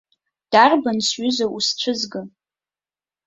Дарбан, 0.51 0.97
сҩыза, 1.07 1.45
усцәызга. 1.57 2.21